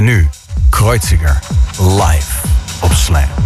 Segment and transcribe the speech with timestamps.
[0.00, 0.28] En nu
[0.70, 1.38] Kreuziger
[1.78, 2.46] live
[2.80, 3.39] op Slam.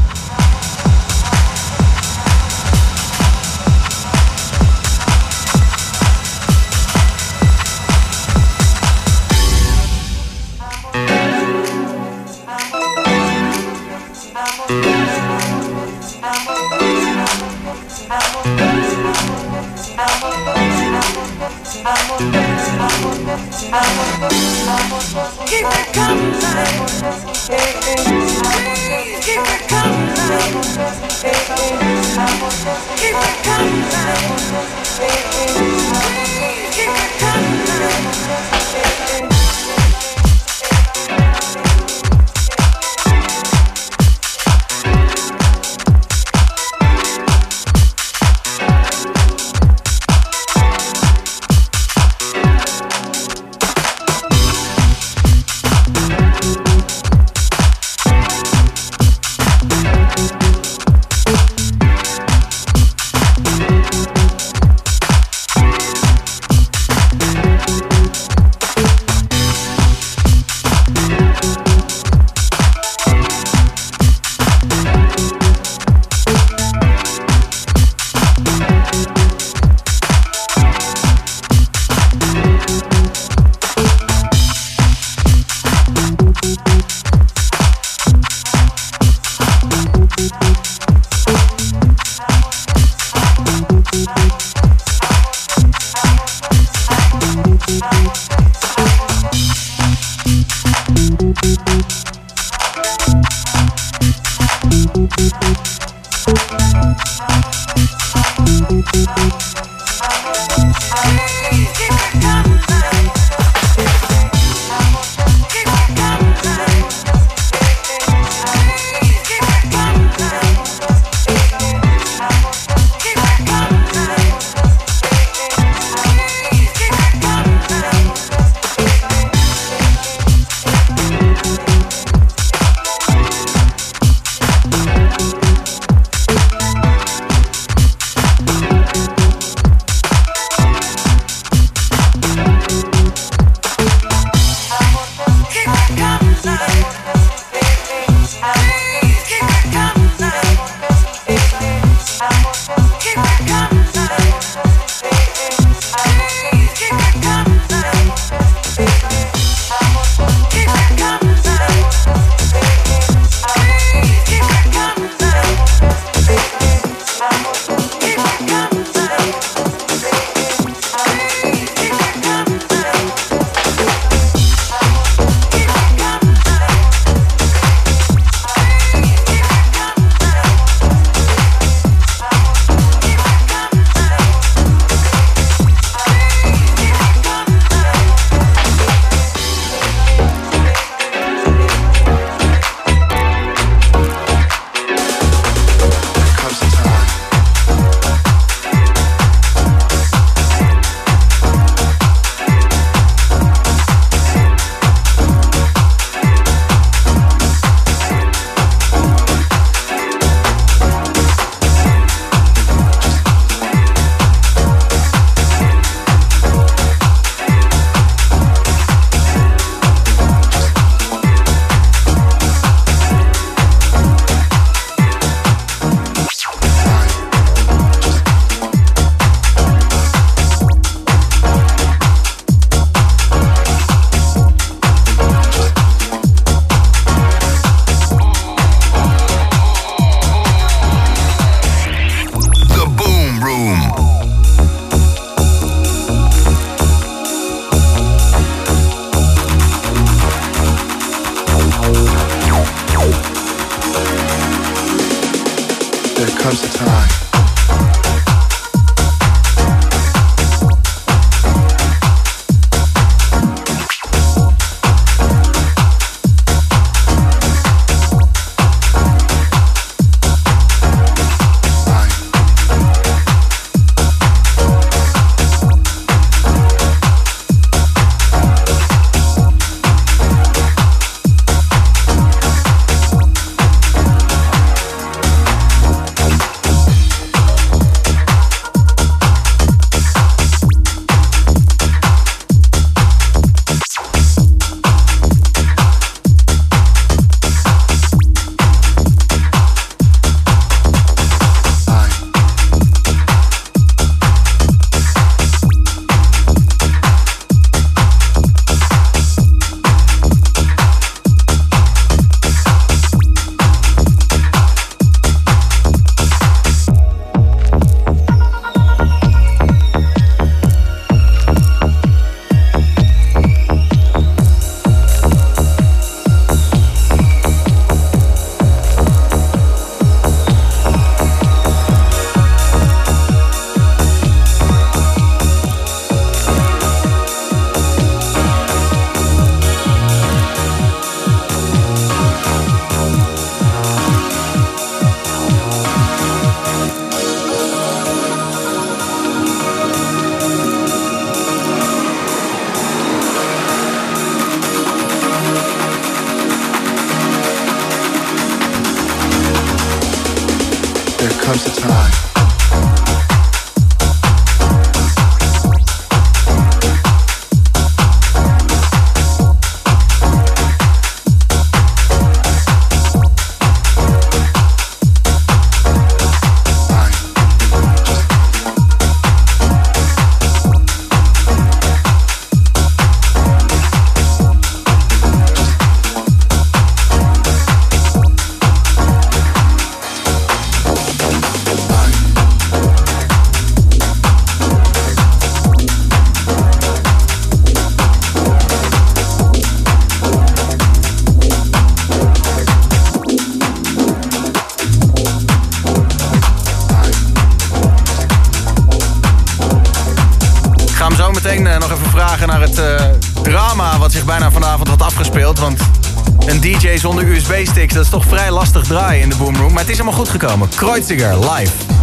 [417.55, 419.73] USB-sticks, dat is toch vrij lastig draaien in de boomroom.
[419.73, 420.69] Maar het is helemaal goed gekomen.
[420.69, 421.94] Kreuziger, live.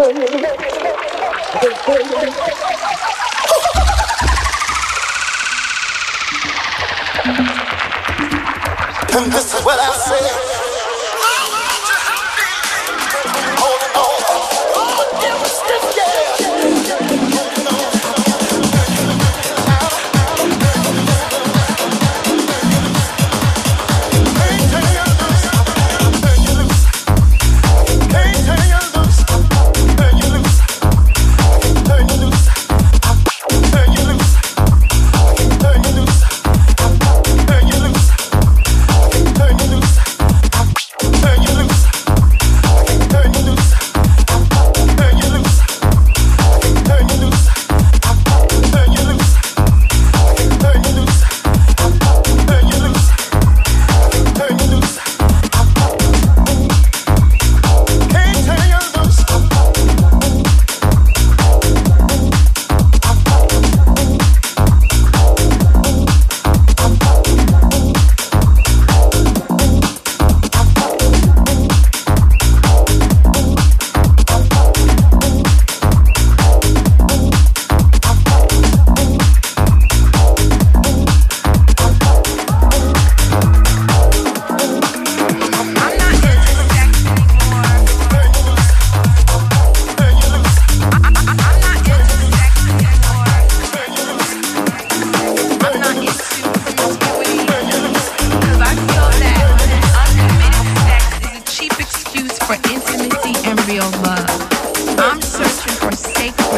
[0.00, 0.14] And
[9.32, 10.57] this is what I say.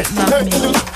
[0.09, 0.90] love me.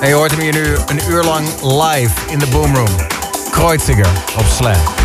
[0.00, 2.96] En je hoort hem hier nu een uur lang live in de Boomroom.
[3.50, 4.97] Kreuziger op Slam.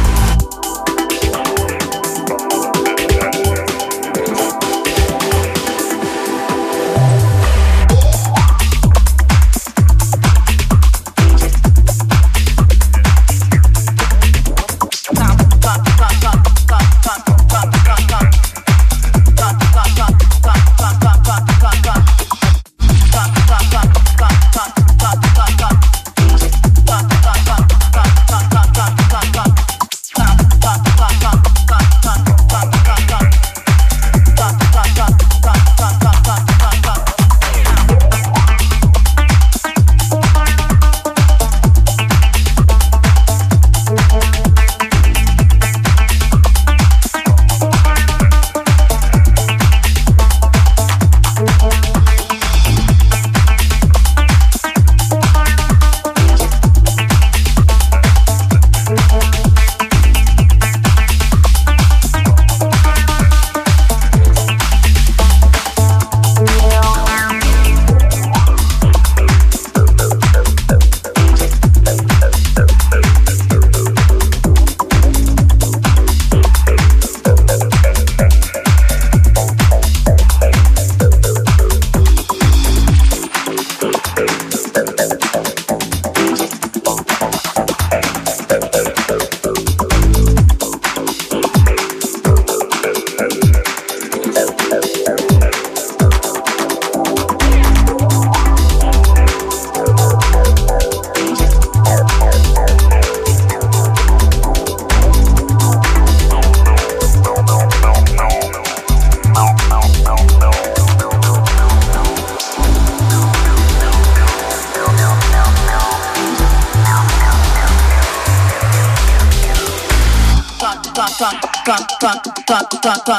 [122.94, 123.18] タタ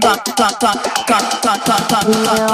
[0.00, 0.74] タタタタ
[1.06, 2.49] タタタタタ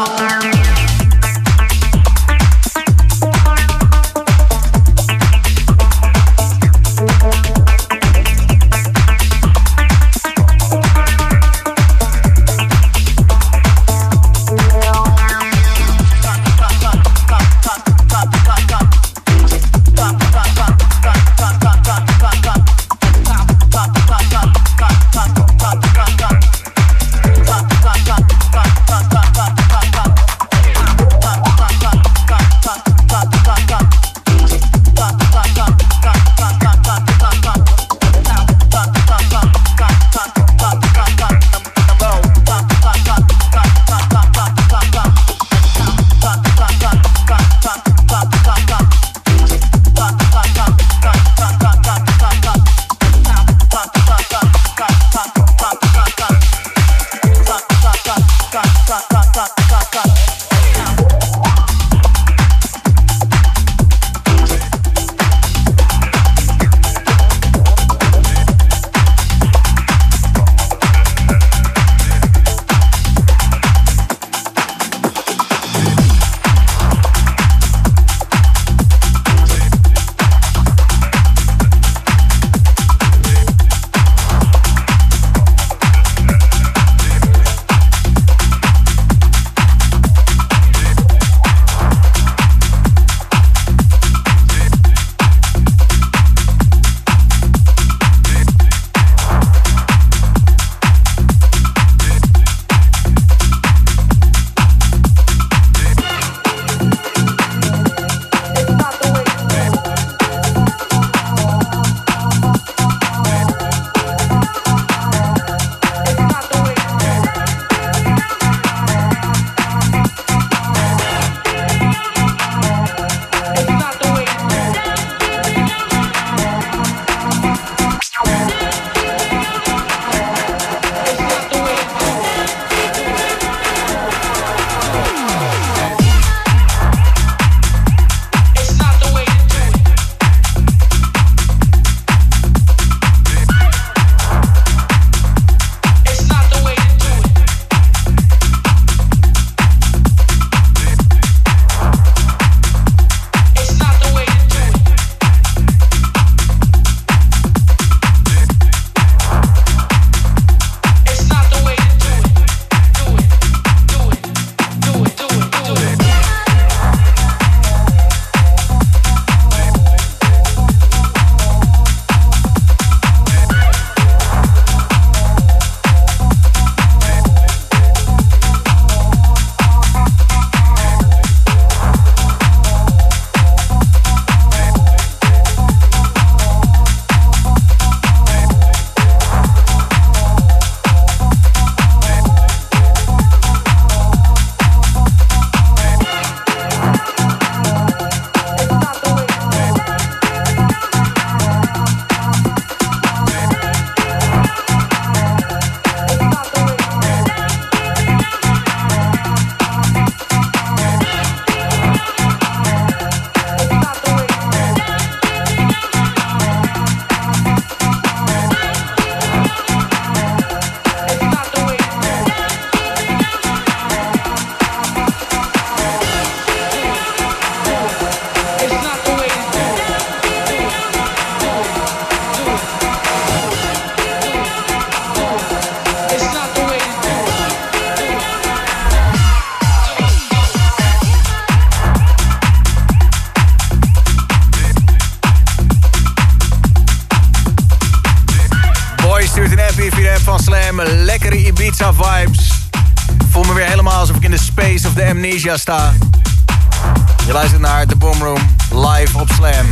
[255.47, 259.67] Je luistert naar The Boom Room live op Slam.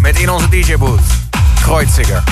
[0.00, 1.00] Met in onze DJ booth.
[1.62, 2.22] Kreuziger.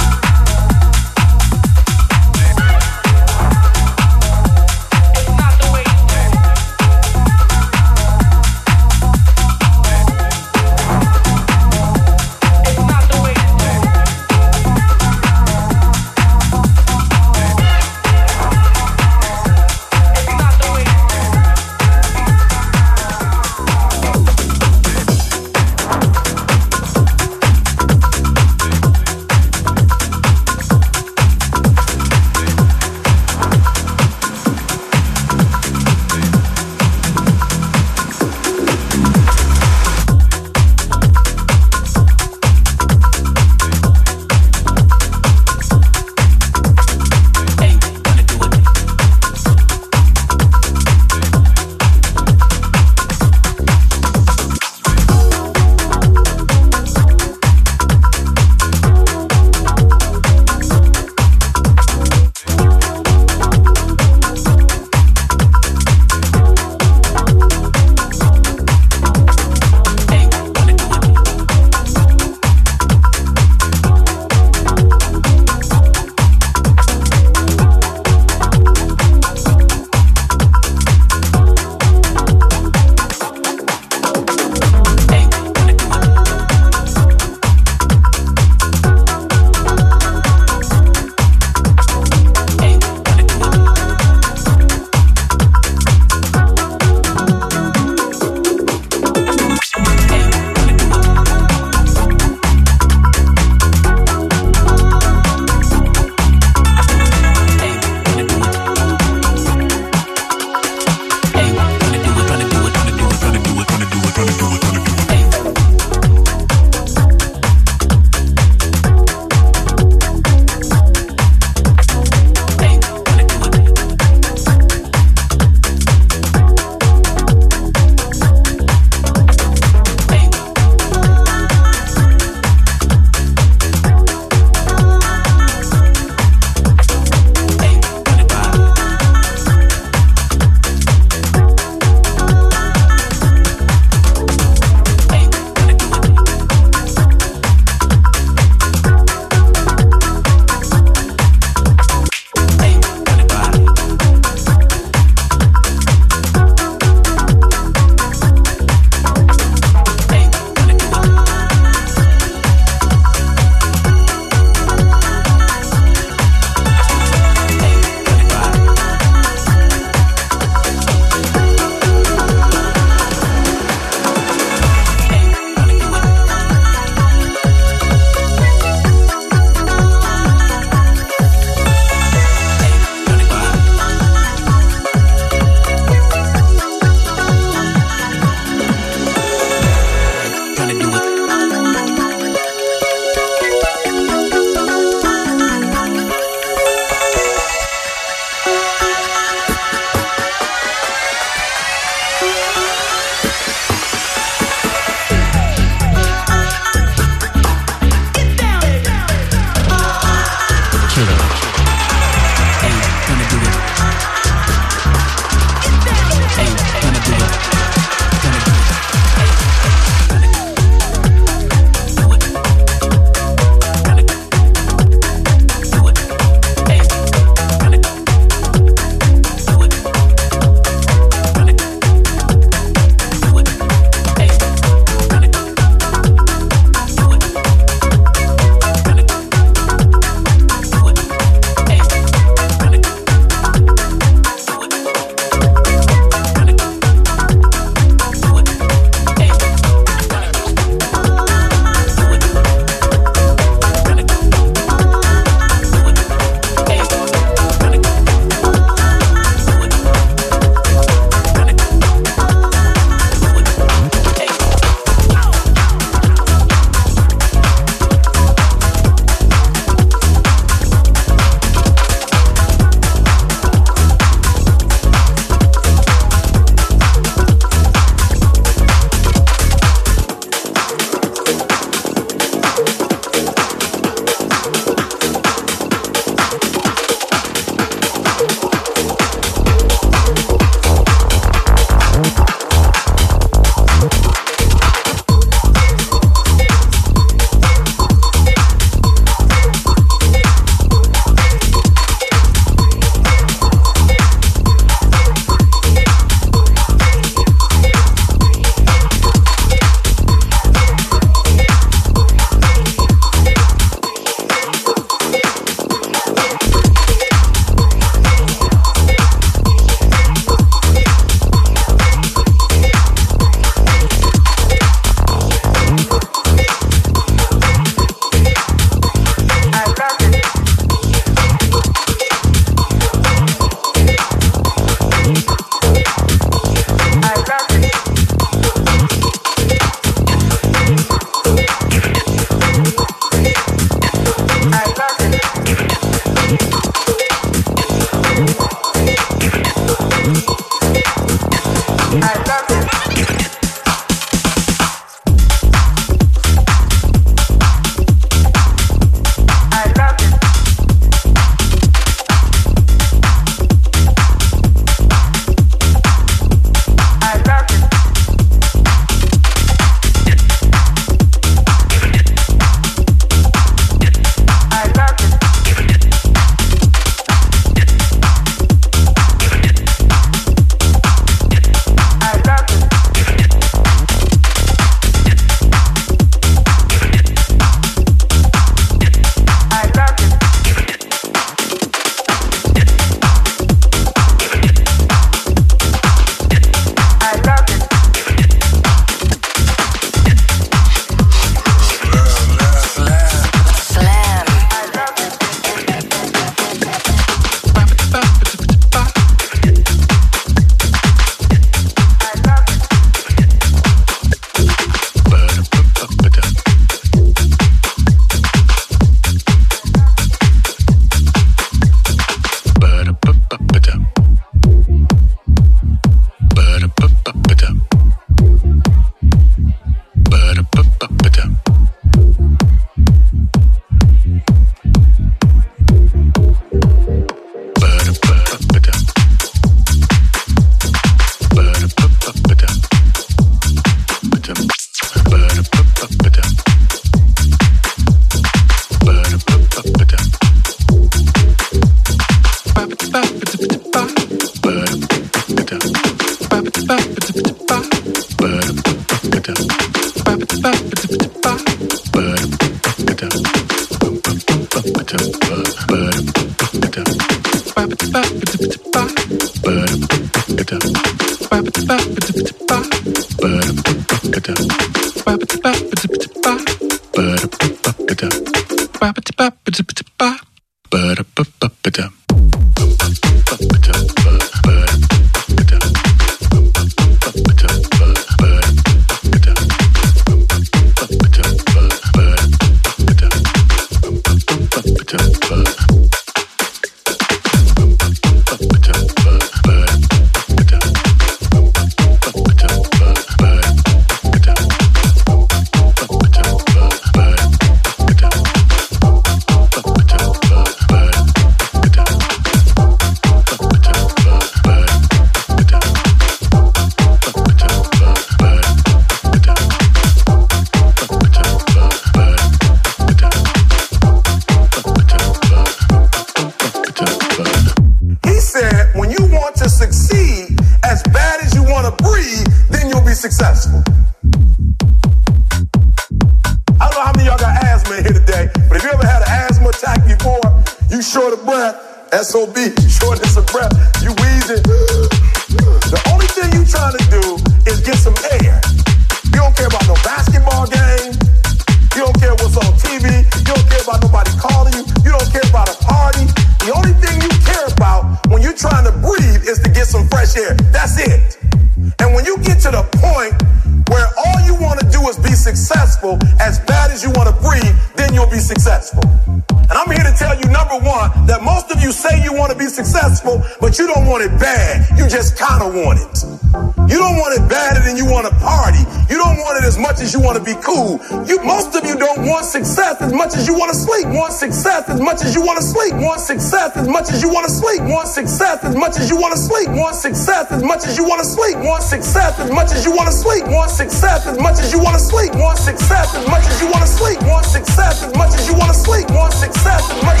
[580.51, 580.79] cool.
[581.07, 583.87] You most of you don't want success as much as you want to sleep.
[583.87, 585.73] Want success as much as you want to sleep.
[585.75, 587.61] Want success as much as you want to sleep.
[587.63, 589.49] Want success as much as you want to sleep.
[589.49, 591.37] Want success as much as you want to sleep.
[591.37, 593.23] Want success as much as you want to sleep.
[593.27, 595.11] Want success as much as you want to sleep.
[595.15, 596.99] Want success as much as you want to sleep.
[597.07, 598.89] Want success as much as you want to sleep.
[598.91, 600.00] Want success as much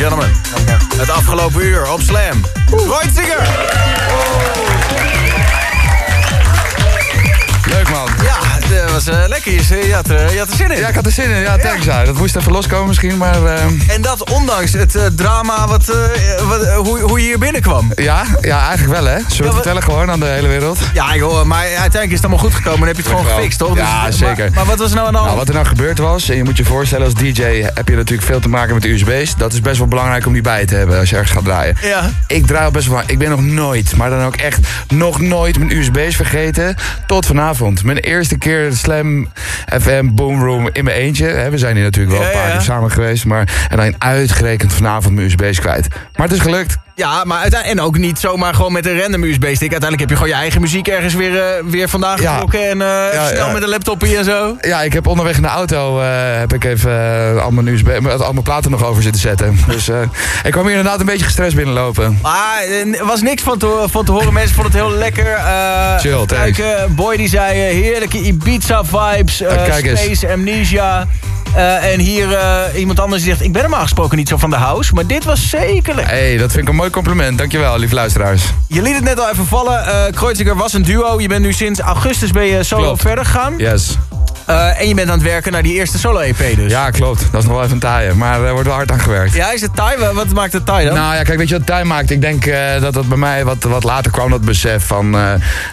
[0.00, 0.32] gentlemen,
[0.96, 2.40] het afgelopen uur op Slam.
[2.66, 4.59] Kreuziger!
[9.04, 9.52] Was eh, lekker.
[9.52, 10.78] Je, je, had er, je had er zin in.
[10.78, 11.40] Ja, ik had er zin in.
[11.40, 11.84] Ja, thanks.
[11.84, 12.04] Ja.
[12.04, 13.44] Dat moest even loskomen misschien, maar...
[13.44, 17.38] eh, En dat ondanks het eh, drama wat, eh, wat, eh, hoe, hoe je hier
[17.38, 17.92] binnenkwam.
[17.96, 19.18] ja, ja, eigenlijk wel hè.
[19.18, 20.78] Zullen we Ja, vertellen gewoon aan de hele wereld?
[20.94, 23.34] Ja joh, maar uiteindelijk is het allemaal goed gekomen en heb je het gewoon Wel.
[23.36, 23.76] gefixt, toch?
[23.76, 24.36] Ja, Dus- zeker.
[24.44, 25.30] Maar, maar wat was er nou aan de hand?
[25.30, 27.42] Nou, wat er nou gebeurd was, en je moet je voorstellen als DJ
[27.74, 29.34] heb je natuurlijk veel te maken met de USB's.
[29.36, 31.76] Dat is best wel belangrijk om die bij te hebben als je ergens gaat draaien.
[31.82, 32.10] Ja.
[32.26, 35.58] Ik draai al best wel Ik ben nog nooit, maar dan ook echt nog nooit
[35.58, 36.74] mijn USB's vergeten.
[37.06, 37.84] Tot vanavond.
[37.84, 39.28] Mijn eerste keer Slam
[39.82, 41.48] FM Boomroom in mijn eentje.
[41.50, 43.24] We zijn hier natuurlijk wel een paar keer samen geweest.
[43.24, 45.88] Maar, en dan uitgerekend vanavond mijn USB's kwijt.
[45.88, 46.78] Maar het is gelukt.
[47.00, 49.70] Ja, maar en ook niet zomaar gewoon met een random USB-stick.
[49.72, 52.32] Uiteindelijk heb je gewoon je eigen muziek ergens weer, eh, weer vandaan Ja.
[52.32, 52.68] getrokken.
[52.68, 53.52] En eh, Ja, snel ja.
[53.52, 54.56] met een laptopje en zo.
[54.60, 56.06] Ja, ik heb onderweg in de auto eh,
[56.38, 57.88] heb ik even al, mijn USB,
[58.20, 59.58] al mijn platen nog over zitten zetten.
[59.70, 59.88] Dus
[60.42, 62.18] ik kwam hier inderdaad een beetje gestrest binnenlopen.
[62.22, 62.62] Maar
[62.98, 64.32] er was niks van te, van te horen.
[64.32, 65.38] Mensen vonden het heel lekker.
[65.98, 69.42] Chill, kijk, Boy die zei heerlijke Ibiza-vibes.
[69.66, 70.00] kijk eens.
[70.00, 71.06] Space Amnesia.
[71.54, 73.44] Eh, en hier eh, iemand anders die zegt...
[73.44, 74.94] Ik ben normaal gesproken niet zo van de house.
[74.94, 76.14] Maar dit was zeker lekker.
[76.14, 77.38] hey, dat vind ik een mooi compliment.
[77.38, 78.42] Dankjewel, lieve luisteraars.
[78.66, 79.86] Je liet het net al even vallen.
[79.86, 81.20] eh Kreuziger was een duo.
[81.20, 83.00] Je bent nu sinds augustus ben je solo Klopt.
[83.02, 83.54] verder gegaan.
[83.56, 83.96] Yes.
[84.76, 86.70] En je bent aan het werken naar die eerste solo-EP dus.
[86.70, 87.20] Ja, klopt.
[87.32, 88.16] Dat is nog wel even een.
[88.18, 89.34] Maar er wordt wel hard aan gewerkt.
[89.34, 89.96] Ja, is het taai?
[90.12, 90.94] Wat- maakt het taai dan?
[90.94, 92.10] Nou ja, kijk, weet je wat tijd maakt?
[92.10, 92.44] Ik denk
[92.80, 95.16] dat dat bij mij wat, wat later kwam, dat besef van...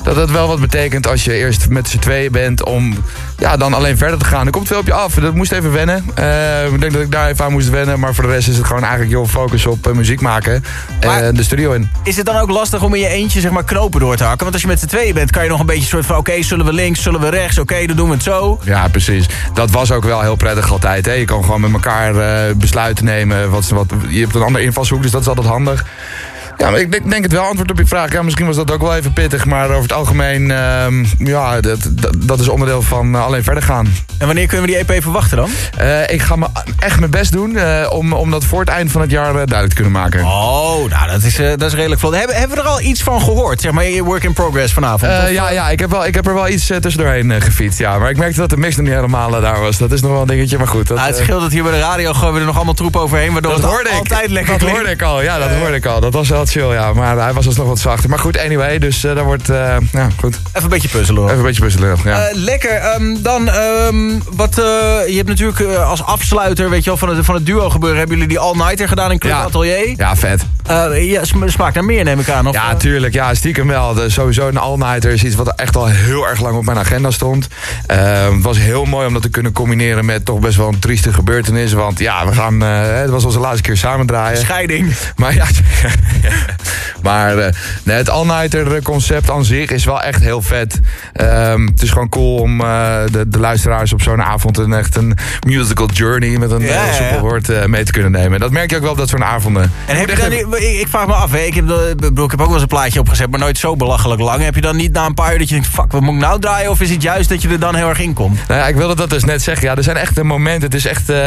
[0.03, 3.03] dat het wel wat betekent als je eerst met z'n tweeën bent om
[3.37, 4.45] ja, dan alleen verder te gaan.
[4.45, 5.13] Er komt veel op je af.
[5.13, 6.05] Dat moest even wennen.
[6.15, 7.99] Eh, ik denk dat ik daar even aan moest wennen.
[7.99, 10.63] Maar voor de rest is het gewoon eigenlijk heel focus op eh, muziek maken.
[10.99, 11.91] En Maar- de studio in.
[12.03, 14.41] Is het dan ook lastig om in je eentje zeg maar, knopen door te hakken?
[14.41, 16.17] Want als je met z'n tweeën bent, kan je nog een beetje soort van...
[16.17, 17.59] oké, zullen we links, zullen we rechts?
[17.59, 18.59] Oké, dan doen we het zo.
[18.63, 19.25] Ja, precies.
[19.53, 21.05] Dat was ook wel heel prettig altijd.
[21.05, 21.11] Hè?
[21.11, 23.49] Je kan gewoon met elkaar eh, besluiten nemen.
[23.49, 25.85] Wat, wat, je hebt een andere invalshoek, dus dat is altijd handig.
[26.57, 28.11] Ja, maar ik denk, denk het wel antwoord op je vraag.
[28.11, 29.45] Ja, misschien was dat ook wel even pittig.
[29.45, 33.63] Maar over het algemeen, ehm, ja, dat, dat, dat is onderdeel van eh, alleen verder
[33.63, 33.93] gaan.
[34.17, 35.49] En wanneer kunnen we die EP verwachten dan?
[35.77, 36.47] Eh, ik ga me
[36.79, 39.67] echt mijn best doen eh, om, om dat voor het eind van het jaar duidelijk
[39.69, 40.23] te kunnen maken.
[40.23, 42.15] Oh, nou, dat is, dat is redelijk vlot.
[42.15, 43.61] Hebben, hebben we er al iets van gehoord?
[43.61, 45.11] Zeg maar, je work in progress vanavond?
[45.29, 47.79] Ja, ja ik, heb wel, ik heb er wel iets tussendoorheen gefietst.
[47.79, 47.97] Ja.
[47.97, 49.77] Maar ik merkte dat de mix nog niet helemaal daar was.
[49.77, 50.87] Dat is nog wel een dingetje, maar goed.
[50.87, 52.95] Dat, Ah, het scheelt dat hier bij de radio gooien we er nog allemaal troep
[52.95, 53.31] overheen.
[53.33, 53.95] Waardoor dat het hoorde ik.
[53.95, 54.77] altijd lekker Dat klinkt.
[54.77, 55.99] hoorde ik al, ja, dat hoorde ik al.
[55.99, 56.93] Dat was wel chill, ja.
[56.93, 58.09] Maar hij was alsnog wat zachter.
[58.09, 60.39] Maar goed, anyway, dus uh, daar wordt, ja, goed.
[60.47, 61.21] Even een beetje puzzelen.
[61.21, 61.29] hoor.
[61.29, 62.29] Even een beetje puzzelen, ja.
[62.29, 62.95] Uh, lekker.
[62.95, 64.55] Um, dan, um, wat,
[65.07, 67.97] je hebt natuurlijk als afsluiter, weet je wel, van het, van het duo gebeuren...
[67.97, 69.43] hebben jullie die all-nighter gedaan in Club ja.
[69.43, 69.93] Atelier.
[69.97, 70.45] Ja, vet.
[70.93, 72.47] Ja, smaakt naar meer, neem ik aan.
[72.47, 73.13] Of, ja, tuurlijk.
[73.13, 73.95] Ja, stiekem wel.
[74.07, 77.47] Sowieso een all-nighter is iets wat echt al heel erg lang op mijn agenda stond.
[77.87, 81.13] Het was heel mooi om dat te kunnen combineren met toch best wel een trieste
[81.13, 81.73] gebeurtenis.
[81.73, 82.63] Want ja, we gaan...
[82.63, 84.37] Uh, het was onze laatste keer samen draaien.
[84.37, 84.93] Scheiding.
[85.15, 85.45] Maar ja...
[87.03, 87.45] maar uh,
[87.83, 90.79] nee, het all-nighter concept aan zich is wel echt heel vet.
[91.21, 94.95] Um, het is gewoon cool om uh, de, de, luisteraars op zo'n avond een echt
[94.95, 95.17] een
[95.47, 98.39] musical journey met een ja, woord mee te kunnen nemen.
[98.39, 99.71] Dat merk je ook wel op dat soort avonden.
[99.85, 102.19] En heb je dan niet, ik, ik, vraag me af, hè, ik, heb, ik heb
[102.19, 104.43] ook wel eens een plaatje opgezet, maar nooit zo belachelijk lang.
[104.43, 106.19] Heb je dan niet na een paar uur dat je denkt, fuck, wat moet ik
[106.19, 106.69] nou draaien?
[106.69, 108.47] Of is het juist dat je er dan heel erg in komt?
[108.47, 109.67] Nou ja, ik wilde dat dus net zeggen.
[109.67, 110.63] Ja, er zijn echt momenten.
[110.63, 111.17] Het is echt, uh,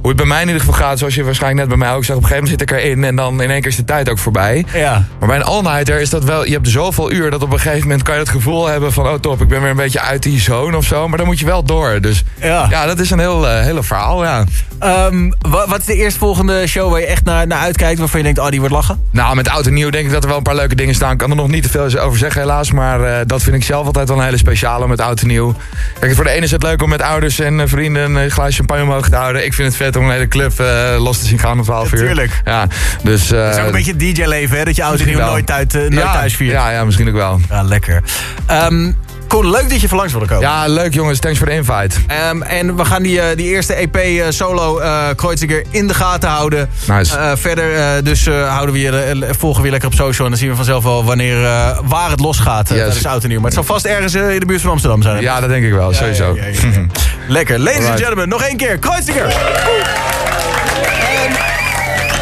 [0.00, 2.04] hoe het bij mij in ieder geval gaat, zoals je waarschijnlijk net bij mij ook
[2.04, 3.84] zag, op een gegeven moment zit ik erin en dan in één keer is de
[3.84, 4.37] tijd ook voorbij.
[4.72, 5.04] Ja.
[5.18, 7.82] Maar bij een all-nighter is dat wel, je hebt zoveel uur dat op een gegeven
[7.82, 10.22] moment kan je het gevoel hebben van, oh top, ik ben weer een beetje uit
[10.22, 12.00] die zone of zo, maar dan moet je wel door.
[12.00, 12.66] Dus Ja.
[12.70, 14.44] ja, dat is een heel, eh, hele verhaal, ja.
[14.78, 17.98] Ehm, wa- wat is de eerstvolgende show waar je echt naar, naar uitkijkt...
[17.98, 19.00] waarvan je denkt, oh, die wordt lachen?
[19.10, 21.12] Nou, met oud en nieuw denk ik dat er wel een paar leuke dingen staan.
[21.12, 22.72] Ik kan er nog niet te veel over zeggen helaas.
[22.72, 25.54] Maar eh, dat vind ik zelf altijd wel een hele speciale met oud en nieuw.
[26.00, 28.56] Kijk, voor de ene is het leuk om met ouders en eh, vrienden een glaasje
[28.56, 29.44] champagne omhoog te houden.
[29.44, 30.66] Ik vind het vet om een hele club eh,
[30.98, 31.98] los te zien gaan om 12 uur.
[31.98, 32.40] tuurlijk.
[32.44, 32.66] Ja,
[33.02, 33.22] dus...
[33.30, 34.64] Is ook een beetje het DJ-leven, hè?
[34.64, 36.52] Dat je oud en nooit, uit, eh, nooit ja, thuis viert.
[36.52, 37.40] Ja, ja, misschien ook wel.
[37.50, 38.02] Ja, lekker.
[38.46, 38.90] Ehm
[39.28, 40.48] Koen, leuk dat je van langs wilde komen.
[40.48, 41.18] Ja, leuk jongens.
[41.18, 41.96] Thanks voor de invite.
[42.06, 45.94] Ehm, en we gaan die, eh, die eerste EP eh, solo eh Kreuziger in de
[45.94, 46.68] gaten houden.
[46.86, 47.16] Nice.
[47.16, 50.24] Eh, verder eh, dus eh, houden we je, volgen we je lekker op social.
[50.24, 52.68] En dan zien we vanzelf wel wanneer, eh, waar het losgaat.
[52.68, 52.78] Yes.
[52.78, 53.40] Dat is oud en nieuw.
[53.40, 55.22] Maar het zal vast ergens in de buurt van Amsterdam zijn.
[55.22, 55.92] Ja, dat denk ik wel.
[55.92, 56.34] Sowieso.
[56.36, 56.86] ja, ja, ja.
[57.28, 57.58] Lekker.
[57.58, 58.78] Ladies and gentlemen, nog één keer.
[58.78, 59.36] Kreuziger.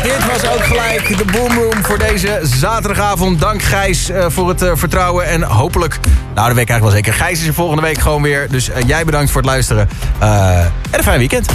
[0.06, 3.40] Dit was ook gelijk de Boomroom voor deze zaterdagavond.
[3.40, 5.26] Dank Gijs eh, voor het eh, vertrouwen.
[5.26, 5.98] En hopelijk,
[6.34, 7.12] nou de week eigenlijk wel zeker.
[7.12, 8.48] Gijs is er volgende week gewoon weer.
[8.50, 9.88] Dus eh, jij bedankt voor het luisteren.
[10.18, 11.46] En een fijn weekend.